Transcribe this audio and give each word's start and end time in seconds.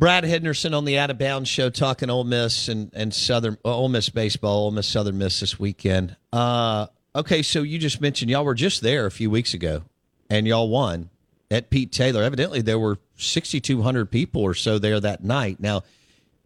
Brad 0.00 0.24
Henderson 0.24 0.72
on 0.72 0.86
the 0.86 0.98
Out 0.98 1.10
of 1.10 1.18
Bounds 1.18 1.46
show 1.46 1.68
talking 1.68 2.08
Ole 2.08 2.24
Miss 2.24 2.68
and, 2.68 2.90
and 2.94 3.12
Southern 3.12 3.58
uh, 3.62 3.76
Ole 3.76 3.90
Miss 3.90 4.08
baseball, 4.08 4.64
Ole 4.64 4.70
Miss 4.70 4.86
Southern 4.86 5.18
Miss 5.18 5.40
this 5.40 5.60
weekend. 5.60 6.16
Uh, 6.32 6.86
okay, 7.14 7.42
so 7.42 7.60
you 7.60 7.78
just 7.78 8.00
mentioned 8.00 8.30
y'all 8.30 8.46
were 8.46 8.54
just 8.54 8.80
there 8.80 9.04
a 9.04 9.10
few 9.10 9.28
weeks 9.28 9.52
ago, 9.52 9.82
and 10.30 10.48
y'all 10.48 10.70
won 10.70 11.10
at 11.50 11.68
Pete 11.68 11.92
Taylor. 11.92 12.22
Evidently, 12.22 12.62
there 12.62 12.78
were 12.78 12.96
6,200 13.16 14.10
people 14.10 14.40
or 14.40 14.54
so 14.54 14.78
there 14.78 14.98
that 15.00 15.22
night. 15.22 15.60
Now, 15.60 15.82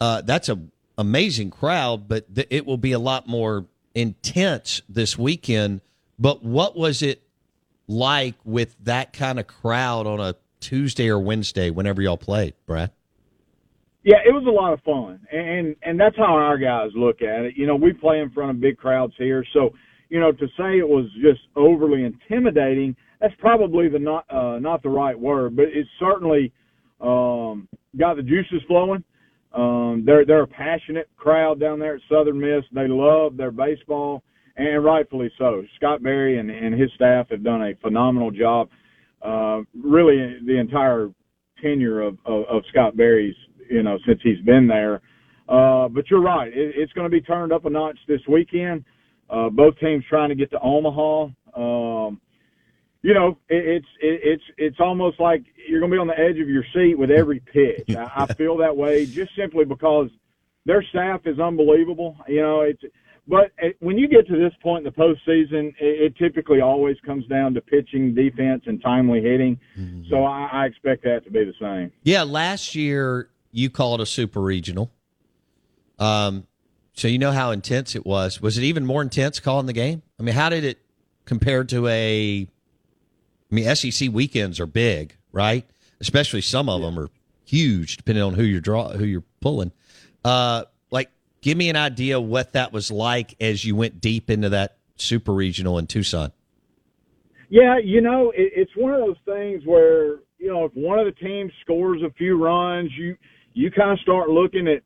uh, 0.01 0.23
that's 0.23 0.49
a 0.49 0.59
amazing 0.99 1.53
crowd, 1.53 2.09
but 2.09 2.35
th- 2.35 2.49
it 2.51 2.67
will 2.67 2.77
be 2.77 2.91
a 2.91 2.99
lot 2.99 3.29
more 3.29 3.67
intense 3.95 4.83
this 4.89 5.17
weekend. 5.17 5.81
But 6.19 6.43
what 6.43 6.77
was 6.77 7.03
it 7.03 7.23
like 7.87 8.35
with 8.45 8.75
that 8.83 9.13
kind 9.13 9.39
of 9.39 9.47
crowd 9.47 10.09
on 10.09 10.19
a 10.19 10.35
Tuesday 10.59 11.09
or 11.09 11.21
Wednesday 11.21 11.71
whenever 11.71 12.03
y'all 12.03 12.17
played, 12.17 12.55
Brad? 12.67 12.91
Yeah, 14.05 14.19
it 14.27 14.33
was 14.33 14.45
a 14.47 14.51
lot 14.51 14.75
of 14.75 14.81
fun, 14.83 15.27
and 15.33 15.75
and 15.83 15.99
that's 15.99 16.17
how 16.17 16.35
our 16.35 16.59
guys 16.59 16.91
look 16.95 17.23
at 17.23 17.47
it. 17.47 17.55
You 17.57 17.67
know, 17.67 17.75
we 17.75 17.95
play 17.95 18.21
in 18.21 18.31
front 18.31 18.51
of 18.51 18.61
big 18.61 18.77
crowds 18.77 19.15
here, 19.17 19.45
so 19.55 19.71
you 20.11 20.21
know 20.21 20.31
to 20.31 20.47
say 20.59 20.79
it 20.79 20.87
was 20.87 21.07
just 21.23 21.41
overly 21.57 22.05
intimidating, 22.05 22.95
that's 23.21 23.35
probably 23.39 23.89
the 23.89 23.99
not 23.99 24.27
uh, 24.31 24.59
not 24.59 24.83
the 24.83 24.91
right 24.91 25.19
word, 25.19 25.57
but 25.57 25.67
it 25.67 25.87
certainly 25.99 26.53
um, 27.01 27.67
got 27.99 28.17
the 28.17 28.23
juices 28.23 28.61
flowing. 28.69 29.03
Um, 29.55 30.03
they're 30.05 30.27
they're 30.27 30.43
a 30.43 30.47
passionate 30.47 31.09
crowd 31.17 31.59
down 31.59 31.79
there 31.79 31.95
at 31.95 32.03
Southern 32.11 32.39
Miss. 32.39 32.65
They 32.75 32.87
love 32.87 33.39
their 33.39 33.51
baseball, 33.51 34.23
and 34.57 34.85
rightfully 34.85 35.31
so. 35.39 35.63
Scott 35.77 36.03
Berry 36.03 36.39
and, 36.39 36.51
and 36.51 36.79
his 36.79 36.91
staff 36.95 37.31
have 37.31 37.43
done 37.43 37.63
a 37.63 37.75
phenomenal 37.81 38.31
job. 38.31 38.69
Uh, 39.23 39.63
really, 39.83 40.37
the 40.45 40.59
entire 40.59 41.09
tenure 41.63 42.03
of, 42.03 42.19
of, 42.27 42.45
of 42.51 42.63
Scott 42.71 42.95
Berry's 42.95 43.37
you 43.71 43.83
know, 43.83 43.99
since 44.07 44.21
he's 44.23 44.41
been 44.41 44.67
there. 44.67 45.01
Uh, 45.49 45.89
but 45.89 46.11
you're 46.11 46.23
right. 46.23 46.49
It, 46.49 46.75
it's 46.77 46.93
going 46.93 47.05
to 47.05 47.11
be 47.11 47.21
turned 47.21 47.53
up 47.53 47.65
a 47.65 47.71
notch 47.71 47.99
this 48.09 48.21
weekend. 48.29 48.85
Uh, 49.29 49.49
both 49.51 49.79
teams 49.79 50.05
trying 50.09 50.29
to 50.29 50.35
get 50.35 50.51
to 50.51 50.61
Omaha. 50.61 51.29
Um, 51.57 52.21
you 53.03 53.15
know, 53.15 53.39
it, 53.49 53.67
it's 53.67 53.87
it, 54.01 54.21
it's 54.23 54.43
it's 54.57 54.81
almost 54.81 55.21
like 55.21 55.45
you're 55.69 55.81
going 55.81 55.91
to 55.91 55.97
be 55.97 56.01
on 56.01 56.07
the 56.07 56.19
edge 56.19 56.41
of 56.41 56.49
your 56.49 56.65
seat 56.75 56.99
with 56.99 57.11
every 57.11 57.41
pitch. 57.41 57.95
I, 57.97 58.11
I 58.17 58.27
feel 58.35 58.57
that 58.59 58.77
way 58.77 59.07
just 59.07 59.33
simply 59.37 59.65
because 59.65 60.09
their 60.65 60.83
staff 60.83 61.23
is 61.27 61.39
unbelievable. 61.39 62.17
You 62.27 62.41
know, 62.41 62.61
it's 62.63 62.83
but 63.27 63.53
when 63.81 63.97
you 63.97 64.07
get 64.07 64.27
to 64.29 64.37
this 64.37 64.53
point 64.63 64.87
in 64.87 64.93
the 64.93 64.99
postseason, 64.99 65.69
it, 65.81 66.13
it 66.13 66.17
typically 66.17 66.61
always 66.61 66.97
comes 67.07 67.27
down 67.27 67.55
to 67.55 67.61
pitching, 67.61 68.15
defense, 68.15 68.65
and 68.67 68.83
timely 68.83 69.23
hitting. 69.23 69.59
Mm-hmm. 69.79 70.03
So 70.11 70.25
I, 70.25 70.49
I 70.53 70.67
expect 70.67 71.05
that 71.05 71.25
to 71.25 71.31
be 71.31 71.45
the 71.45 71.55
same. 71.59 71.91
Yeah, 72.03 72.23
last 72.23 72.75
year 72.75 73.31
you 73.55 73.71
call 73.71 73.95
it 73.95 74.01
a 74.01 74.07
super 74.07 74.41
regional. 74.41 74.91
Um, 75.99 76.47
so 76.93 77.09
you 77.09 77.19
know 77.19 77.31
how 77.31 77.53
intense 77.53 77.95
it 77.95 78.05
was. 78.05 78.41
Was 78.41 78.59
it 78.59 78.65
even 78.65 78.85
more 78.85 79.01
intense 79.01 79.41
calling 79.41 79.67
the 79.67 79.73
game? 79.73 80.03
I 80.19 80.23
mean, 80.23 80.35
how 80.35 80.49
did 80.49 80.65
it 80.65 80.79
compare 81.25 81.65
to 81.65 81.87
a? 81.87 82.49
I 83.51 83.55
mean, 83.55 83.75
SEC 83.75 84.11
weekends 84.13 84.59
are 84.59 84.67
big, 84.67 85.17
right? 85.33 85.65
Especially 86.01 86.41
some 86.41 86.69
of 86.69 86.83
them 86.83 86.99
are 86.99 87.09
huge, 87.45 87.97
depending 87.97 88.25
on 88.25 88.35
who 88.35 88.43
you're 88.43 88.61
draw, 88.61 88.91
who 88.91 89.05
you're 89.05 89.25
pulling. 89.41 89.71
Uh, 90.25 90.65
like, 90.91 91.11
give 91.41 91.57
me 91.57 91.69
an 91.69 91.77
idea 91.77 92.21
what 92.21 92.53
that 92.55 92.73
was 92.73 92.91
like 92.91 93.37
as 93.41 93.65
you 93.65 93.77
went 93.77 94.01
deep 94.01 94.31
into 94.31 94.49
that 94.49 94.79
super 94.97 95.33
regional 95.33 95.79
in 95.79 95.87
Tucson. 95.87 96.33
Yeah, 97.51 97.79
you 97.79 98.01
know, 98.01 98.31
it, 98.31 98.53
it's 98.57 98.73
one 98.75 98.93
of 98.95 99.01
those 99.01 99.17
things 99.25 99.63
where 99.65 100.21
you 100.39 100.49
know 100.49 100.65
if 100.65 100.73
one 100.75 100.99
of 100.99 101.07
the 101.07 101.13
teams 101.13 101.53
scores 101.61 102.03
a 102.03 102.11
few 102.15 102.43
runs, 102.43 102.91
you 102.99 103.17
you 103.55 103.71
kind 103.71 103.91
of 103.91 103.99
start 104.01 104.29
looking 104.29 104.69
at 104.69 104.83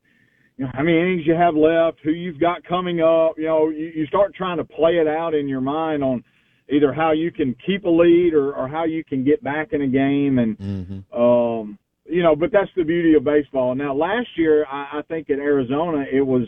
you 0.57 0.65
know, 0.65 0.71
how 0.75 0.83
many 0.83 0.99
innings 0.99 1.23
you 1.27 1.35
have 1.35 1.55
left, 1.55 1.99
who 2.03 2.11
you've 2.11 2.41
got 2.41 2.65
coming 2.65 3.01
up. 3.01 3.39
You 3.39 3.47
know, 3.47 3.69
you, 3.69 3.93
you 3.95 4.07
start 4.07 4.35
trying 4.35 4.59
to 4.59 4.65
play 4.65 4.97
it 4.97 5.07
out 5.07 5.35
in 5.35 5.49
your 5.49 5.61
mind 5.61 6.03
on 6.03 6.23
either 6.69 6.93
how 6.93 7.13
you 7.13 7.31
can 7.31 7.55
keep 7.65 7.85
a 7.85 7.89
lead 7.89 8.35
or, 8.35 8.53
or 8.55 8.69
how 8.69 8.85
you 8.85 9.05
can 9.05 9.25
get 9.25 9.43
back 9.43 9.73
in 9.73 9.83
a 9.83 9.87
game. 9.87 10.39
And, 10.39 10.59
mm-hmm. 10.59 11.21
um, 11.21 11.79
you 12.05 12.23
know, 12.23 12.35
but 12.35 12.51
that's 12.53 12.71
the 12.77 12.85
beauty 12.85 13.15
of 13.15 13.25
baseball. 13.25 13.75
Now, 13.75 13.95
last 13.95 14.29
year, 14.37 14.67
I, 14.67 14.99
I 14.99 15.03
think 15.09 15.31
at 15.31 15.39
Arizona, 15.39 16.05
it 16.13 16.23
was, 16.23 16.43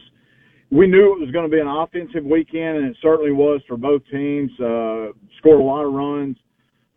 we 0.70 0.86
knew 0.86 1.14
it 1.14 1.20
was 1.20 1.30
going 1.30 1.48
to 1.48 1.54
be 1.54 1.60
an 1.60 1.68
offensive 1.68 2.24
weekend, 2.24 2.78
and 2.78 2.86
it 2.86 2.96
certainly 3.00 3.32
was 3.32 3.60
for 3.66 3.76
both 3.76 4.02
teams. 4.10 4.50
Uh, 4.60 5.08
scored 5.38 5.60
a 5.60 5.64
lot 5.64 5.84
of 5.84 5.92
runs 5.92 6.36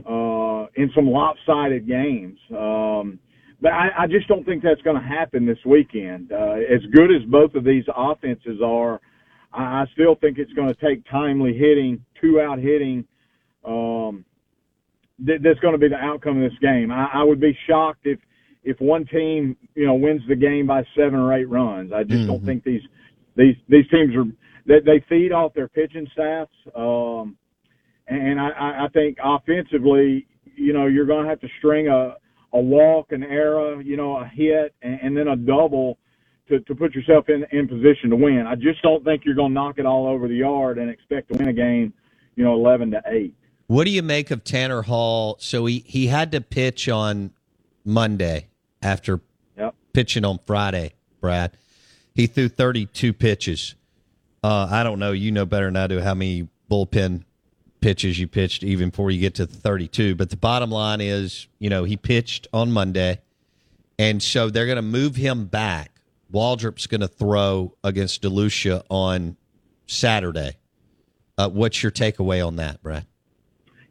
uh, 0.08 0.68
in 0.76 0.92
some 0.96 1.08
lopsided 1.08 1.88
games. 1.88 2.40
Um, 2.52 3.20
but 3.64 3.72
I, 3.72 3.88
I 4.00 4.08
just 4.08 4.28
don't 4.28 4.46
think 4.46 4.62
that's 4.62 4.82
going 4.82 5.02
to 5.02 5.08
happen 5.08 5.46
this 5.46 5.58
weekend. 5.66 6.34
Uh, 6.34 6.56
as 6.70 6.82
good 6.92 7.10
as 7.16 7.24
both 7.30 7.56
of 7.56 7.64
these 7.64 7.86
offenses 7.96 8.60
are, 8.64 9.00
I, 9.54 9.62
I 9.64 9.86
still 9.94 10.16
think 10.16 10.38
it's 10.38 10.52
going 10.52 10.68
to 10.68 10.86
take 10.86 11.10
timely 11.10 11.54
hitting, 11.54 12.04
two 12.20 12.42
out 12.42 12.60
hitting. 12.60 13.06
Um, 13.64 14.26
th- 15.26 15.40
that's 15.42 15.60
going 15.62 15.72
to 15.72 15.78
be 15.78 15.88
the 15.88 15.96
outcome 15.96 16.44
of 16.44 16.52
this 16.52 16.60
game. 16.60 16.92
I, 16.92 17.08
I 17.14 17.24
would 17.24 17.40
be 17.40 17.58
shocked 17.68 18.02
if 18.04 18.20
if 18.66 18.80
one 18.82 19.06
team 19.06 19.56
you 19.76 19.86
know 19.86 19.94
wins 19.94 20.22
the 20.28 20.36
game 20.36 20.68
by 20.68 20.84
seven 20.94 21.16
or 21.16 21.34
eight 21.34 21.50
runs. 21.50 21.94
I 21.94 22.04
just 22.04 22.16
mm-hmm. 22.16 22.28
don't 22.28 22.46
think 22.46 22.66
these 22.66 22.82
these 23.38 23.56
these 23.70 23.88
teams 23.90 24.14
are 24.18 24.26
they, 24.66 24.82
they 24.82 25.06
feed 25.08 25.32
off 25.32 25.54
their 25.54 25.70
pitching 25.70 26.08
staffs. 26.12 26.52
Um, 26.76 27.38
and 28.08 28.42
I, 28.42 28.50
I 28.50 28.88
think 28.94 29.18
offensively, 29.24 30.28
you 30.58 30.74
know, 30.74 30.88
you're 30.88 31.06
going 31.06 31.24
to 31.24 31.30
have 31.30 31.40
to 31.40 31.48
string 31.60 31.88
a 31.88 32.18
a 32.54 32.60
walk, 32.60 33.12
an 33.12 33.24
error, 33.24 33.82
you 33.82 33.98
know, 33.98 34.18
a 34.18 34.26
hit, 34.26 34.74
and, 34.82 35.00
and 35.02 35.18
then 35.18 35.28
a 35.28 35.36
double 35.36 35.98
to, 36.48 36.60
to 36.62 36.76
put 36.76 36.94
yourself 36.94 37.30
in 37.30 37.46
in 37.52 37.68
position 37.68 38.10
to 38.10 38.16
win. 38.16 38.46
I 38.48 38.56
just 38.56 38.82
don't 38.82 39.04
think 39.04 39.26
you're 39.26 39.36
going 39.36 39.52
to 39.52 39.54
knock 39.54 39.80
it 39.80 39.86
all 39.86 40.08
over 40.08 40.28
the 40.28 40.36
yard 40.36 40.78
and 40.78 40.90
expect 40.90 41.32
to 41.32 41.38
win 41.38 41.48
a 41.48 41.54
game, 41.54 41.94
you 42.36 42.44
know, 42.44 42.54
eleven 42.54 42.92
to 42.92 43.02
eight. 43.08 43.36
What 43.68 43.86
do 43.86 43.92
you 43.92 44.04
make 44.04 44.30
of 44.32 44.44
Tanner 44.44 44.84
Hall? 44.84 45.38
So 45.40 45.66
he 45.66 45.84
he 45.88 46.08
had 46.08 46.32
to 46.34 46.42
pitch 46.42 46.88
on 46.90 47.32
Monday 47.86 48.50
after 48.82 49.22
yep. 49.58 49.76
pitching 49.94 50.26
on 50.26 50.40
Friday. 50.46 50.94
Brad, 51.22 51.56
he 52.14 52.28
threw 52.28 52.50
32 52.50 53.14
pitches. 53.14 53.76
Uh, 54.44 54.68
I 54.70 54.84
don't 54.84 55.00
know. 55.00 55.14
You 55.14 55.32
know 55.32 55.46
better 55.46 55.68
than 55.68 55.78
I 55.78 55.88
do 55.88 56.02
how 56.02 56.14
many 56.14 56.50
bullpen 56.70 57.24
pitches 57.84 58.18
you 58.18 58.28
pitched 58.28 58.64
even 58.64 58.90
before 58.90 59.12
you 59.12 59.20
get 59.20 59.36
to 59.36 59.46
32. 59.46 60.16
But 60.16 60.30
the 60.30 60.38
bottom 60.38 60.72
line 60.72 61.02
is, 61.02 61.48
you 61.60 61.70
know, 61.70 61.84
he 61.84 61.98
pitched 61.98 62.48
on 62.54 62.72
Monday, 62.72 63.20
and 64.00 64.24
so 64.24 64.50
they're 64.50 64.66
going 64.66 64.78
to 64.78 64.82
move 64.82 65.18
him 65.18 65.46
back. 65.46 65.92
Waldrep's 66.34 66.88
going 66.88 67.02
to 67.02 67.10
throw 67.10 67.76
against 67.84 68.24
DeLucia 68.24 68.84
on 68.90 69.36
Saturday. 69.86 70.54
Uh, 71.38 71.50
what's 71.50 71.84
your 71.84 71.92
takeaway 71.92 72.46
on 72.46 72.56
that, 72.56 72.82
Brad? 72.82 73.06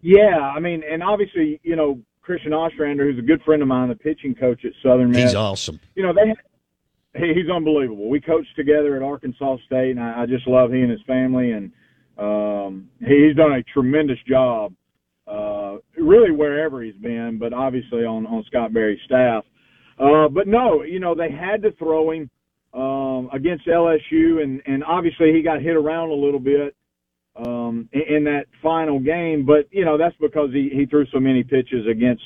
Yeah, 0.01 0.41
I 0.41 0.59
mean, 0.59 0.83
and 0.91 1.03
obviously, 1.03 1.61
you 1.63 1.77
know, 1.77 2.01
Christian 2.23 2.53
Ostrander, 2.53 3.05
who's 3.05 3.19
a 3.19 3.27
good 3.27 3.43
friend 3.43 3.61
of 3.61 3.69
mine, 3.69 3.91
the 3.91 3.95
pitching 3.95 4.35
coach 4.35 4.65
at 4.65 4.73
Southern 4.83 5.11
Miss. 5.11 5.23
He's 5.23 5.35
awesome. 5.35 5.79
You 5.95 6.05
know, 6.05 6.15
they 6.15 6.35
he's 7.35 7.51
unbelievable. 7.51 8.09
We 8.09 8.21
coached 8.21 8.57
together 8.57 8.97
at 8.97 9.03
Arkansas 9.03 9.59
State, 9.67 9.91
and 9.91 10.01
I, 10.01 10.23
I 10.23 10.27
just 10.27 10.47
love 10.47 10.73
he 10.73 10.81
and 10.81 10.91
his 10.91 11.03
family, 11.03 11.53
and 11.53 11.71
um, 12.19 12.89
he's 13.01 13.37
done 13.37 13.53
a 13.53 13.63
tremendous 13.63 14.19
job, 14.29 14.73
uh, 15.27 15.77
really 15.99 16.31
wherever 16.31 16.83
he's 16.83 16.97
been, 16.97 17.39
but 17.39 17.53
obviously 17.53 18.05
on 18.05 18.27
on 18.27 18.45
Scott 18.47 18.73
Berry's 18.73 19.01
staff. 19.05 19.45
Uh, 19.99 20.29
but 20.29 20.47
no, 20.47 20.83
you 20.83 21.01
know, 21.01 21.15
they 21.15 21.31
had 21.31 21.63
to 21.63 21.73
throw 21.73 22.11
him 22.11 22.31
um, 22.75 23.29
against 23.33 23.67
LSU, 23.67 24.43
and 24.43 24.61
and 24.67 24.85
obviously 24.85 25.33
he 25.33 25.43
got 25.43 25.61
hit 25.61 25.77
around 25.77 26.11
a 26.11 26.15
little 26.15 26.41
bit 26.41 26.75
um, 27.37 27.89
in, 27.93 28.17
in 28.17 28.25
that 28.25 28.47
final 28.63 28.99
game. 28.99 29.45
But 29.47 29.69
you 29.71 29.85
know, 29.85 29.97
that's 29.97 30.17
because 30.21 30.51
he 30.53 30.71
he 30.73 30.87
threw 30.87 31.07
so 31.13 31.21
many 31.21 31.43
pitches 31.43 31.87
against 31.91 32.23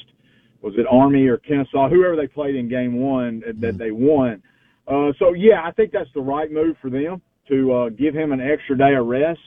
was 0.62 0.74
it 0.76 0.86
Army 0.90 1.26
or 1.26 1.36
Kennesaw, 1.38 1.88
whoever 1.88 2.16
they 2.16 2.26
played 2.26 2.56
in 2.56 2.68
game 2.68 2.98
one 2.98 3.40
that 3.40 3.60
mm-hmm. 3.60 3.78
they 3.78 3.90
won. 3.90 4.42
Uh, 4.88 5.12
so 5.18 5.32
yeah, 5.32 5.62
I 5.64 5.70
think 5.72 5.92
that's 5.92 6.10
the 6.14 6.20
right 6.20 6.50
move 6.50 6.76
for 6.80 6.90
them 6.90 7.20
to 7.48 7.72
uh, 7.72 7.88
give 7.90 8.14
him 8.14 8.32
an 8.32 8.40
extra 8.40 8.76
day 8.76 8.94
of 8.94 9.06
rest. 9.06 9.40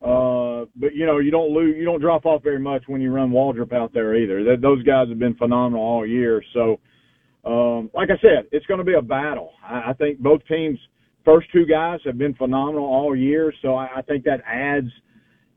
Uh, 0.00 0.66
but 0.76 0.94
you 0.94 1.06
know, 1.06 1.18
you 1.18 1.30
don't 1.30 1.52
lose, 1.52 1.74
you 1.76 1.84
don't 1.84 2.00
drop 2.00 2.24
off 2.24 2.42
very 2.42 2.60
much 2.60 2.84
when 2.86 3.00
you 3.00 3.12
run 3.12 3.30
Waldrep 3.30 3.72
out 3.72 3.92
there 3.92 4.14
either. 4.14 4.44
That, 4.44 4.60
those 4.60 4.82
guys 4.84 5.08
have 5.08 5.18
been 5.18 5.34
phenomenal 5.34 5.84
all 5.84 6.06
year. 6.06 6.42
So, 6.54 6.78
um, 7.44 7.90
like 7.94 8.10
I 8.10 8.18
said, 8.20 8.46
it's 8.52 8.66
going 8.66 8.78
to 8.78 8.84
be 8.84 8.94
a 8.94 9.02
battle. 9.02 9.52
I, 9.62 9.90
I 9.90 9.92
think 9.94 10.20
both 10.20 10.40
teams' 10.46 10.78
first 11.24 11.50
two 11.52 11.66
guys 11.66 12.00
have 12.04 12.16
been 12.16 12.34
phenomenal 12.34 12.84
all 12.84 13.16
year. 13.16 13.52
So 13.60 13.74
I, 13.74 13.88
I 13.96 14.02
think 14.02 14.24
that 14.24 14.40
adds 14.46 14.90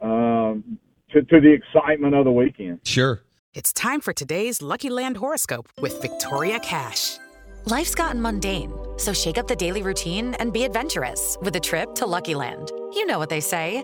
um, 0.02 0.80
to, 1.12 1.22
to 1.22 1.40
the 1.40 1.54
excitement 1.54 2.16
of 2.16 2.26
the 2.26 2.32
weekend. 2.32 2.80
Sure. 2.84 3.22
It's 3.54 3.74
time 3.74 4.02
for 4.02 4.14
today's 4.14 4.62
Lucky 4.62 4.90
Land 4.90 5.18
horoscope 5.18 5.68
with 5.82 6.02
Victoria 6.02 6.60
Cash. 6.60 7.18
Life's 7.66 7.94
gotten 7.94 8.22
mundane, 8.22 8.74
so 8.98 9.14
shake 9.14 9.38
up 9.38 9.48
the 9.48 9.56
daily 9.56 9.84
routine 9.84 10.34
and 10.36 10.52
be 10.52 10.64
adventurous 10.64 11.38
with 11.42 11.56
a 11.56 11.60
trip 11.60 11.94
to 11.96 12.08
Lucky 12.08 12.34
Land. 12.34 12.72
You 12.94 13.06
know 13.06 13.20
what 13.20 13.30
they 13.30 13.42
say. 13.42 13.84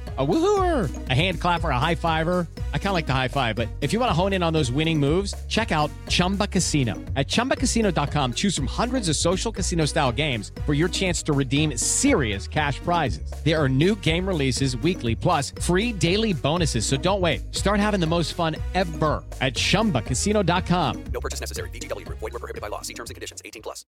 A 0.17 0.25
woohooer, 0.27 1.09
a 1.09 1.13
hand 1.15 1.39
clapper, 1.39 1.69
a 1.69 1.79
high 1.79 1.95
fiver. 1.95 2.45
I 2.73 2.77
kind 2.77 2.87
of 2.87 2.93
like 2.93 3.07
the 3.07 3.13
high 3.13 3.29
five, 3.29 3.55
but 3.55 3.69
if 3.79 3.93
you 3.93 3.99
want 3.99 4.09
to 4.09 4.13
hone 4.13 4.33
in 4.33 4.43
on 4.43 4.51
those 4.51 4.69
winning 4.69 4.99
moves, 4.99 5.33
check 5.47 5.71
out 5.71 5.89
Chumba 6.09 6.47
Casino. 6.47 6.95
At 7.15 7.29
ChumbaCasino.com, 7.29 8.33
choose 8.33 8.53
from 8.53 8.67
hundreds 8.67 9.07
of 9.07 9.15
social 9.15 9.53
casino 9.53 9.85
style 9.85 10.11
games 10.11 10.51
for 10.65 10.73
your 10.73 10.89
chance 10.89 11.23
to 11.23 11.33
redeem 11.33 11.77
serious 11.77 12.45
cash 12.45 12.79
prizes. 12.79 13.31
There 13.45 13.57
are 13.57 13.69
new 13.69 13.95
game 13.95 14.27
releases 14.27 14.75
weekly, 14.75 15.15
plus 15.15 15.53
free 15.61 15.93
daily 15.93 16.33
bonuses. 16.33 16.85
So 16.85 16.97
don't 16.97 17.21
wait. 17.21 17.55
Start 17.55 17.79
having 17.79 18.01
the 18.01 18.07
most 18.07 18.33
fun 18.33 18.57
ever 18.73 19.23
at 19.39 19.53
ChumbaCasino.com. 19.53 21.03
No 21.13 21.21
purchase 21.21 21.39
necessary. 21.39 21.69
VGW. 21.69 22.05
Void 22.05 22.21
were 22.21 22.31
prohibited 22.31 22.61
by 22.61 22.67
law. 22.67 22.81
See 22.81 22.93
terms 22.93 23.09
and 23.11 23.15
conditions. 23.15 23.41
18 23.45 23.61
plus. 23.61 23.85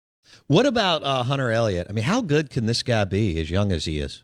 What 0.48 0.66
about 0.66 1.04
uh, 1.04 1.24
Hunter 1.24 1.52
Elliott? 1.52 1.88
I 1.90 1.94
mean, 1.94 2.06
how 2.06 2.22
good 2.22 2.50
can 2.50 2.66
this 2.66 2.82
guy 2.82 3.04
be 3.04 3.40
as 3.42 3.52
young 3.52 3.72
as 3.72 3.86
he 3.86 4.00
is? 4.00 4.24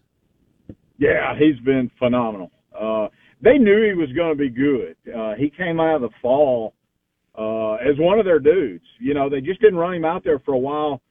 Yeah, 1.00 1.34
he's 1.38 1.60
been 1.64 1.90
phenomenal. 1.98 2.52
Uh, 2.80 3.08
they 3.42 3.58
knew 3.58 3.88
he 3.88 3.94
was 3.94 4.12
going 4.12 4.32
to 4.32 4.38
be 4.38 4.50
good. 4.50 4.96
Uh, 5.14 5.34
he 5.36 5.50
came 5.50 5.80
out 5.80 5.96
of 5.96 6.02
the 6.02 6.10
fall 6.22 6.74
uh, 7.38 7.76
as 7.76 7.98
one 7.98 8.20
of 8.20 8.26
their 8.26 8.40
dudes. 8.40 8.84
You 9.00 9.14
know, 9.14 9.30
they 9.30 9.40
just 9.40 9.62
didn't 9.62 9.80
run 9.80 9.94
him 9.94 10.06
out 10.06 10.24
there 10.26 10.40
for 10.40 10.54
a 10.54 10.58
while, 10.58 11.02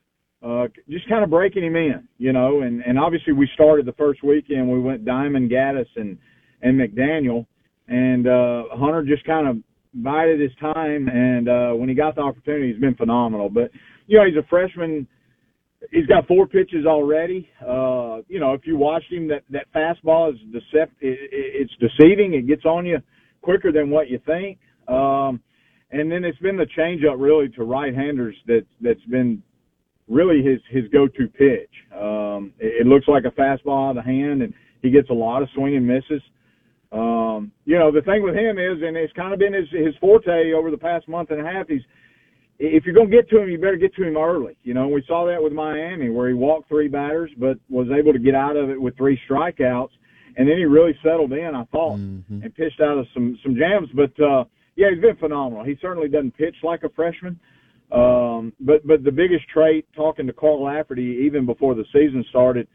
uh, 0.44 0.66
just 0.90 1.08
kind 1.08 1.24
of 1.24 1.30
breaking 1.30 1.64
him 1.64 1.74
in. 1.74 2.06
You 2.18 2.34
know, 2.34 2.60
and 2.60 2.82
and 2.82 2.98
obviously 2.98 3.32
we 3.32 3.48
started 3.54 3.86
the 3.86 3.94
first 3.94 4.22
weekend. 4.22 4.70
We 4.70 4.78
went 4.78 5.06
Diamond, 5.06 5.50
Gaddis, 5.50 5.88
and 5.96 6.18
and 6.60 6.78
McDaniel, 6.78 7.46
and 7.88 8.28
uh, 8.28 8.64
Hunter 8.72 9.04
just 9.04 9.24
kind 9.24 9.48
of 9.48 9.56
bided 9.94 10.38
his 10.38 10.52
time. 10.60 11.08
And 11.08 11.48
uh, 11.48 11.70
when 11.72 11.88
he 11.88 11.94
got 11.94 12.14
the 12.14 12.20
opportunity, 12.20 12.72
he's 12.72 12.80
been 12.80 12.94
phenomenal. 12.94 13.48
But 13.48 13.70
you 14.06 14.18
know, 14.18 14.26
he's 14.26 14.36
a 14.36 14.46
freshman 14.50 15.08
he's 15.90 16.06
got 16.06 16.26
four 16.26 16.46
pitches 16.46 16.86
already. 16.86 17.48
Uh, 17.60 18.18
you 18.28 18.40
know, 18.40 18.52
if 18.52 18.66
you 18.66 18.76
watched 18.76 19.12
him, 19.12 19.28
that 19.28 19.42
that 19.50 19.66
fastball 19.74 20.32
is 20.32 20.38
decept. 20.52 20.90
It, 21.00 21.18
it, 21.32 21.68
it's 21.70 21.72
deceiving. 21.80 22.34
It 22.34 22.46
gets 22.46 22.64
on 22.64 22.86
you 22.86 22.98
quicker 23.42 23.72
than 23.72 23.90
what 23.90 24.08
you 24.08 24.20
think. 24.26 24.58
Um, 24.88 25.40
and 25.90 26.10
then 26.10 26.24
it's 26.24 26.38
been 26.38 26.56
the 26.56 26.66
changeup 26.76 27.16
really 27.18 27.48
to 27.50 27.64
right-handers 27.64 28.36
that 28.46 28.66
that's 28.80 29.04
been 29.10 29.42
really 30.08 30.42
his 30.42 30.60
his 30.70 30.90
go-to 30.90 31.28
pitch. 31.28 31.70
Um, 31.94 32.52
it, 32.58 32.82
it 32.82 32.86
looks 32.86 33.08
like 33.08 33.24
a 33.24 33.30
fastball 33.30 33.90
out 33.90 33.90
of 33.90 33.96
the 33.96 34.02
hand, 34.02 34.42
and 34.42 34.52
he 34.82 34.90
gets 34.90 35.10
a 35.10 35.14
lot 35.14 35.42
of 35.42 35.48
swing 35.54 35.76
and 35.76 35.86
misses. 35.86 36.22
Um, 36.90 37.52
you 37.66 37.78
know, 37.78 37.92
the 37.92 38.00
thing 38.02 38.22
with 38.22 38.34
him 38.34 38.58
is, 38.58 38.82
and 38.82 38.96
it's 38.96 39.12
kind 39.12 39.32
of 39.32 39.38
been 39.38 39.52
his 39.52 39.68
his 39.70 39.94
forte 40.00 40.52
over 40.52 40.70
the 40.70 40.78
past 40.78 41.08
month 41.08 41.30
and 41.30 41.40
a 41.40 41.44
half. 41.44 41.68
He's 41.68 41.82
if 42.58 42.84
you're 42.84 42.94
going 42.94 43.10
to 43.10 43.16
get 43.16 43.30
to 43.30 43.40
him, 43.40 43.48
you 43.48 43.58
better 43.58 43.76
get 43.76 43.94
to 43.94 44.02
him 44.02 44.16
early. 44.16 44.56
You 44.64 44.74
know, 44.74 44.88
we 44.88 45.02
saw 45.06 45.26
that 45.26 45.42
with 45.42 45.52
Miami 45.52 46.10
where 46.10 46.28
he 46.28 46.34
walked 46.34 46.68
three 46.68 46.88
batters, 46.88 47.30
but 47.38 47.58
was 47.68 47.86
able 47.96 48.12
to 48.12 48.18
get 48.18 48.34
out 48.34 48.56
of 48.56 48.70
it 48.70 48.80
with 48.80 48.96
three 48.96 49.20
strikeouts, 49.28 49.90
and 50.36 50.48
then 50.48 50.56
he 50.56 50.64
really 50.64 50.98
settled 51.02 51.32
in. 51.32 51.54
I 51.54 51.64
thought 51.66 51.98
mm-hmm. 51.98 52.42
and 52.42 52.54
pitched 52.54 52.80
out 52.80 52.98
of 52.98 53.06
some 53.14 53.38
some 53.42 53.54
jams. 53.54 53.88
But 53.94 54.20
uh, 54.20 54.44
yeah, 54.74 54.88
he's 54.90 55.00
been 55.00 55.16
phenomenal. 55.16 55.64
He 55.64 55.76
certainly 55.80 56.08
doesn't 56.08 56.36
pitch 56.36 56.56
like 56.62 56.82
a 56.82 56.88
freshman. 56.90 57.38
Um, 57.92 58.52
but 58.60 58.86
but 58.86 59.04
the 59.04 59.12
biggest 59.12 59.48
trait, 59.48 59.86
talking 59.94 60.26
to 60.26 60.32
Carl 60.32 60.64
Lafferty 60.64 61.22
even 61.26 61.46
before 61.46 61.74
the 61.74 61.84
season 61.92 62.24
started, 62.28 62.66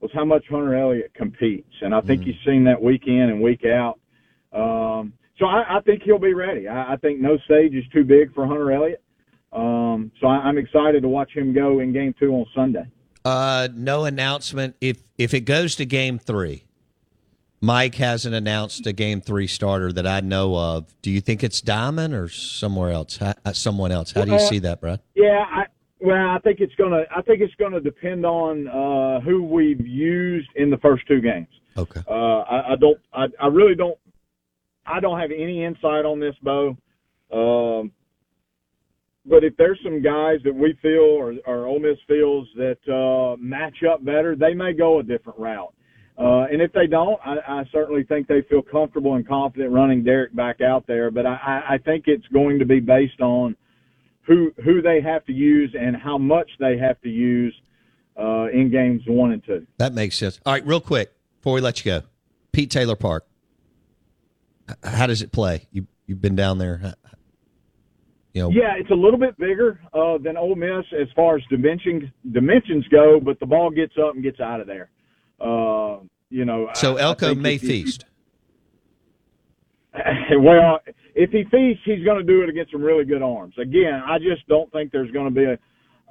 was 0.00 0.10
how 0.14 0.24
much 0.24 0.44
Hunter 0.50 0.74
Elliott 0.74 1.14
competes, 1.14 1.72
and 1.80 1.94
I 1.94 2.00
think 2.00 2.22
mm-hmm. 2.22 2.30
he's 2.30 2.44
seen 2.44 2.64
that 2.64 2.82
week 2.82 3.04
in 3.06 3.30
and 3.30 3.40
week 3.40 3.64
out. 3.64 4.00
Um, 4.52 5.12
so 5.38 5.46
I, 5.46 5.78
I 5.78 5.80
think 5.82 6.02
he'll 6.02 6.18
be 6.18 6.34
ready. 6.34 6.66
I, 6.66 6.94
I 6.94 6.96
think 6.96 7.20
no 7.20 7.38
stage 7.44 7.74
is 7.74 7.84
too 7.92 8.04
big 8.04 8.34
for 8.34 8.46
Hunter 8.46 8.72
Elliott. 8.72 9.02
Um, 9.52 10.12
so 10.20 10.26
I, 10.26 10.48
am 10.48 10.58
excited 10.58 11.02
to 11.02 11.08
watch 11.08 11.32
him 11.32 11.52
go 11.52 11.80
in 11.80 11.92
game 11.92 12.14
two 12.18 12.32
on 12.32 12.46
Sunday. 12.54 12.84
Uh, 13.24 13.68
no 13.74 14.04
announcement. 14.04 14.76
If 14.80 15.02
if 15.16 15.34
it 15.34 15.40
goes 15.40 15.76
to 15.76 15.86
game 15.86 16.18
three, 16.18 16.64
Mike 17.60 17.96
hasn't 17.96 18.34
announced 18.34 18.86
a 18.86 18.92
game 18.92 19.20
three 19.20 19.46
starter 19.46 19.92
that 19.92 20.06
I 20.06 20.20
know 20.20 20.56
of. 20.56 20.94
Do 21.02 21.10
you 21.10 21.20
think 21.20 21.42
it's 21.42 21.60
Diamond 21.60 22.14
or 22.14 22.28
somewhere 22.28 22.92
else? 22.92 23.16
How, 23.16 23.34
uh, 23.44 23.52
someone 23.52 23.90
else? 23.90 24.12
How 24.12 24.24
do 24.24 24.32
you 24.32 24.38
see 24.38 24.60
that, 24.60 24.80
Brad? 24.80 25.00
Yeah, 25.14 25.44
I, 25.50 25.64
well, 26.00 26.30
I 26.30 26.38
think 26.38 26.60
it's 26.60 26.74
gonna. 26.76 27.04
I 27.14 27.22
think 27.22 27.40
it's 27.40 27.54
gonna 27.56 27.80
depend 27.80 28.24
on 28.24 28.68
uh, 28.68 29.20
who 29.20 29.42
we've 29.42 29.84
used 29.84 30.48
in 30.54 30.70
the 30.70 30.78
first 30.78 31.06
two 31.08 31.20
games. 31.20 31.48
Okay. 31.76 32.00
Uh, 32.08 32.40
I, 32.40 32.72
I 32.72 32.76
don't. 32.76 32.98
I, 33.12 33.26
I 33.40 33.46
really 33.48 33.74
don't. 33.74 33.98
I 34.86 35.00
don't 35.00 35.18
have 35.18 35.30
any 35.32 35.64
insight 35.64 36.04
on 36.04 36.20
this, 36.20 36.34
Bo. 36.42 36.76
Um, 37.32 37.92
but 39.28 39.44
if 39.44 39.56
there's 39.56 39.78
some 39.82 40.02
guys 40.02 40.38
that 40.44 40.54
we 40.54 40.78
feel 40.80 41.00
or, 41.00 41.34
or 41.46 41.66
Ole 41.66 41.80
Miss 41.80 41.98
feels 42.06 42.48
that 42.56 42.78
uh, 42.88 43.36
match 43.38 43.76
up 43.90 44.04
better, 44.04 44.34
they 44.34 44.54
may 44.54 44.72
go 44.72 45.00
a 45.00 45.02
different 45.02 45.38
route. 45.38 45.72
Uh, 46.18 46.46
and 46.50 46.60
if 46.60 46.72
they 46.72 46.86
don't, 46.88 47.20
I, 47.24 47.36
I 47.46 47.64
certainly 47.70 48.02
think 48.02 48.26
they 48.26 48.42
feel 48.50 48.62
comfortable 48.62 49.14
and 49.14 49.26
confident 49.26 49.72
running 49.72 50.02
Derek 50.02 50.34
back 50.34 50.60
out 50.60 50.84
there. 50.88 51.12
But 51.12 51.26
I, 51.26 51.62
I 51.70 51.78
think 51.78 52.04
it's 52.06 52.26
going 52.28 52.58
to 52.58 52.64
be 52.64 52.80
based 52.80 53.20
on 53.20 53.54
who 54.22 54.52
who 54.64 54.82
they 54.82 55.00
have 55.00 55.24
to 55.26 55.32
use 55.32 55.74
and 55.78 55.96
how 55.96 56.18
much 56.18 56.50
they 56.58 56.76
have 56.76 57.00
to 57.02 57.08
use 57.08 57.54
uh, 58.18 58.46
in 58.52 58.70
games 58.70 59.02
one 59.06 59.32
and 59.32 59.44
two. 59.44 59.66
That 59.78 59.94
makes 59.94 60.16
sense. 60.16 60.40
All 60.44 60.52
right, 60.52 60.66
real 60.66 60.80
quick 60.80 61.12
before 61.38 61.54
we 61.54 61.60
let 61.60 61.84
you 61.84 61.92
go, 61.92 62.06
Pete 62.52 62.70
Taylor 62.70 62.96
Park. 62.96 63.26
How 64.82 65.06
does 65.06 65.22
it 65.22 65.30
play? 65.30 65.68
You 65.70 65.86
you've 66.06 66.20
been 66.20 66.36
down 66.36 66.58
there. 66.58 66.94
You 68.38 68.44
know, 68.44 68.50
yeah, 68.50 68.74
it's 68.78 68.90
a 68.90 68.94
little 68.94 69.18
bit 69.18 69.36
bigger 69.36 69.80
uh, 69.92 70.18
than 70.18 70.36
Ole 70.36 70.54
Miss 70.54 70.84
as 71.00 71.08
far 71.16 71.36
as 71.36 71.42
dimensions 71.50 72.04
dimensions 72.32 72.86
go, 72.88 73.18
but 73.20 73.40
the 73.40 73.46
ball 73.46 73.70
gets 73.70 73.94
up 73.98 74.14
and 74.14 74.22
gets 74.22 74.38
out 74.38 74.60
of 74.60 74.66
there. 74.66 74.90
Uh, 75.40 76.00
you 76.30 76.44
know, 76.44 76.68
so 76.74 76.96
Elko 76.96 77.34
may 77.34 77.58
feast. 77.58 78.04
well, 80.38 80.78
if 81.14 81.30
he 81.30 81.44
feasts, 81.50 81.82
he's 81.84 82.04
going 82.04 82.18
to 82.18 82.22
do 82.22 82.42
it 82.42 82.48
against 82.48 82.70
some 82.72 82.82
really 82.82 83.04
good 83.04 83.22
arms. 83.22 83.54
Again, 83.60 84.00
I 84.06 84.18
just 84.18 84.46
don't 84.46 84.70
think 84.70 84.92
there's 84.92 85.10
going 85.10 85.34
to 85.34 85.34
be 85.34 85.44
a, 85.44 85.58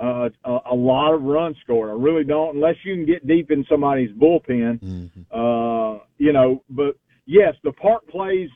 a 0.04 0.60
a 0.72 0.76
lot 0.76 1.14
of 1.14 1.22
run 1.24 1.56
scored. 1.64 1.90
I 1.90 1.94
really 1.94 2.26
don't, 2.26 2.56
unless 2.56 2.76
you 2.84 2.96
can 2.96 3.06
get 3.06 3.26
deep 3.26 3.52
in 3.52 3.66
somebody's 3.70 4.12
bullpen. 4.12 4.82
Mm-hmm. 4.82 5.22
Uh, 5.32 6.04
you 6.18 6.34
know, 6.34 6.62
but 6.70 6.98
yes, 7.26 7.54
the 7.64 7.72
park 7.72 8.08
plays. 8.10 8.50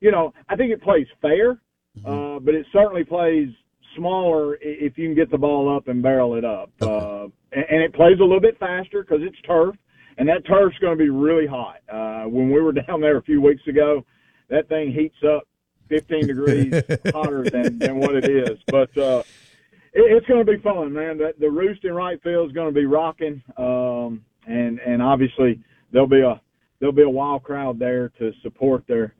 You 0.00 0.12
know, 0.12 0.32
I 0.48 0.56
think 0.56 0.72
it 0.72 0.82
plays 0.82 1.06
fair. 1.22 1.58
Uh, 2.06 2.38
but 2.40 2.54
it 2.54 2.66
certainly 2.72 3.04
plays 3.04 3.48
smaller 3.96 4.56
if 4.60 4.96
you 4.96 5.08
can 5.08 5.14
get 5.14 5.30
the 5.30 5.38
ball 5.38 5.74
up 5.74 5.88
and 5.88 6.02
barrel 6.02 6.34
it 6.34 6.44
up. 6.44 6.70
Okay. 6.80 6.92
Uh, 6.92 7.28
and, 7.52 7.64
and 7.70 7.82
it 7.82 7.94
plays 7.94 8.18
a 8.20 8.22
little 8.22 8.40
bit 8.40 8.58
faster 8.58 9.02
because 9.02 9.20
it's 9.22 9.40
turf 9.42 9.74
and 10.18 10.28
that 10.28 10.44
turf's 10.46 10.78
going 10.78 10.98
to 10.98 11.02
be 11.02 11.10
really 11.10 11.46
hot. 11.46 11.78
Uh, 11.88 12.24
when 12.28 12.50
we 12.50 12.60
were 12.60 12.72
down 12.88 13.00
there 13.00 13.16
a 13.16 13.22
few 13.22 13.40
weeks 13.40 13.66
ago, 13.66 14.04
that 14.50 14.68
thing 14.68 14.92
heats 14.92 15.16
up 15.24 15.46
15 15.88 16.26
degrees 16.26 16.72
hotter 17.14 17.44
than, 17.44 17.78
than 17.78 17.96
what 17.96 18.14
it 18.14 18.28
is. 18.28 18.58
But 18.66 18.96
uh, 18.98 19.22
it, 19.92 20.16
it's 20.16 20.26
going 20.26 20.44
to 20.44 20.52
be 20.52 20.58
fun, 20.58 20.92
man. 20.92 21.18
The, 21.18 21.34
the 21.38 21.50
roost 21.50 21.84
in 21.84 21.94
right 21.94 22.22
field 22.22 22.50
is 22.50 22.54
going 22.54 22.72
to 22.72 22.78
be 22.78 22.86
rocking, 22.86 23.42
um, 23.56 24.24
and 24.46 24.78
and 24.80 25.02
obviously 25.02 25.60
there'll 25.92 26.08
be 26.08 26.20
a 26.20 26.40
there'll 26.78 26.94
be 26.94 27.02
a 27.02 27.08
wild 27.08 27.42
crowd 27.42 27.78
there 27.78 28.10
to 28.18 28.32
support 28.42 28.84
their 28.86 29.14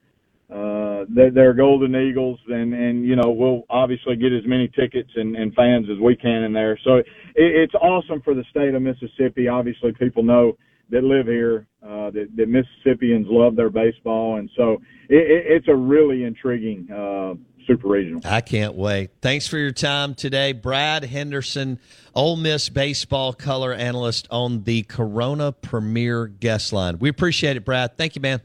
uh, 0.53 1.05
their, 1.09 1.31
their 1.31 1.53
Golden 1.53 1.95
Eagles, 1.95 2.39
and 2.49 2.73
and 2.73 3.05
you 3.05 3.17
know 3.17 3.31
we'll 3.31 3.65
obviously 3.69 4.17
get 4.17 4.33
as 4.33 4.47
many 4.47 4.69
tickets 4.69 5.11
and, 5.15 5.37
and 5.37 5.55
fans 5.55 5.87
as 5.91 5.99
we 5.99 6.17
can 6.17 6.45
in 6.45 6.53
there. 6.53 6.79
So 6.85 6.97
it, 6.97 7.07
it's 7.37 7.75
awesome 7.75 8.23
for 8.23 8.35
the 8.35 8.45
state 8.51 8.75
of 8.75 8.81
Mississippi. 8.81 9.49
Obviously, 9.49 9.93
people 9.93 10.23
know 10.23 10.57
that 10.91 11.05
live 11.05 11.27
here 11.27 11.67
uh, 11.83 12.11
that, 12.11 12.29
that 12.37 12.49
Mississippians 12.49 13.27
love 13.29 13.57
their 13.57 13.69
baseball, 13.69 14.37
and 14.39 14.49
so 14.57 14.81
it, 15.11 15.17
it, 15.17 15.45
it's 15.49 15.69
a 15.69 15.77
really 15.77 16.25
intriguing 16.25 16.91
uh, 16.91 17.35
super 17.67 17.89
regional. 17.89 18.23
I 18.25 18.41
can't 18.41 18.75
wait. 18.75 19.11
Thanks 19.21 19.47
for 19.47 19.59
your 19.59 19.73
time 19.73 20.15
today, 20.15 20.53
Brad 20.53 21.05
Henderson, 21.05 21.79
Ole 22.15 22.37
Miss 22.37 22.71
baseball 22.71 23.35
color 23.35 23.75
analyst 23.75 24.27
on 24.31 24.65
the 24.65 24.83
Corona 24.85 25.53
Premier 25.53 26.27
guest 26.27 26.73
line. 26.73 26.99
We 26.99 27.11
appreciate 27.11 27.59
it, 27.59 27.67
Brad. 27.67 27.99
Thank 27.99 28.17
you, 28.17 28.23
man. 28.23 28.41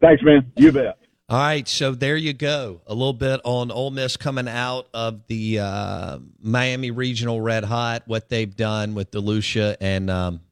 Thanks, 0.00 0.22
man. 0.22 0.50
You 0.56 0.72
bet. 0.72 0.98
All 1.32 1.38
right, 1.38 1.66
so 1.66 1.92
there 1.92 2.18
you 2.18 2.34
go. 2.34 2.82
A 2.86 2.92
little 2.92 3.14
bit 3.14 3.40
on 3.44 3.70
Ole 3.70 3.90
Miss 3.90 4.18
coming 4.18 4.46
out 4.46 4.86
of 4.92 5.26
the 5.28 5.60
uh, 5.60 6.18
Miami 6.42 6.90
Regional 6.90 7.40
Red 7.40 7.64
Hot, 7.64 8.02
what 8.04 8.28
they've 8.28 8.54
done 8.54 8.92
with 8.94 9.12
DeLucia 9.12 9.78
and 9.80 10.10
um, 10.10 10.42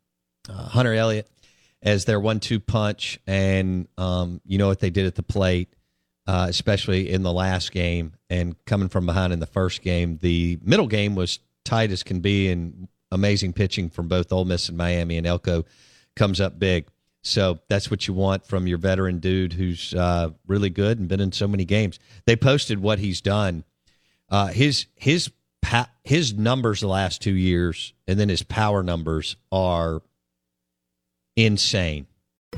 uh, 0.49 0.55
Hunter 0.55 0.95
Elliott 0.95 1.29
as 1.83 2.07
their 2.07 2.19
one-two 2.19 2.61
punch, 2.61 3.21
and 3.27 3.89
um, 3.99 4.41
you 4.47 4.57
know 4.57 4.69
what 4.69 4.79
they 4.81 4.89
did 4.89 5.05
at 5.05 5.17
the 5.17 5.23
plate, 5.23 5.69
uh, 6.27 6.47
especially 6.49 7.11
in 7.11 7.25
the 7.25 7.33
last 7.33 7.73
game 7.73 8.15
and 8.31 8.57
coming 8.65 8.89
from 8.89 9.05
behind 9.05 9.35
in 9.35 9.39
the 9.39 9.45
first 9.45 9.83
game. 9.83 10.17
The 10.23 10.59
middle 10.63 10.87
game 10.87 11.15
was 11.15 11.41
tight 11.63 11.91
as 11.91 12.03
can 12.03 12.21
be, 12.21 12.49
and 12.49 12.89
amazing 13.13 13.53
pitching 13.53 13.91
from 13.91 14.09
both 14.09 14.33
Ole 14.33 14.47
Miss 14.47 14.71
and 14.71 14.79
Miami, 14.79 15.19
and 15.19 15.27
Elko 15.27 15.67
comes 16.17 16.41
up 16.41 16.59
big. 16.59 16.87
So 17.23 17.61
that's 17.69 17.91
what 17.91 18.07
you 18.09 18.15
want 18.15 18.47
from 18.47 18.67
your 18.67 18.79
veteran 18.79 19.19
dude 19.19 19.53
who's 19.53 19.93
uh, 19.95 20.31
really 20.47 20.71
good 20.71 20.99
and 20.99 21.09
been 21.09 21.21
in 21.21 21.33
so 21.33 21.47
many 21.47 21.65
games. 21.65 21.99
They 22.27 22.37
posted 22.37 22.81
what 22.81 22.99
he's 22.99 23.21
done. 23.21 23.65
Uh, 24.29 24.49
his 24.49 24.87
his 24.95 25.31
his 26.03 26.35
numbers 26.35 26.81
the 26.81 26.89
last 26.89 27.21
two 27.21 27.35
years, 27.35 27.93
and 28.09 28.19
then 28.19 28.29
his 28.29 28.43
power 28.43 28.83
numbers 28.83 29.37
are 29.53 30.03
insane. 31.37 32.07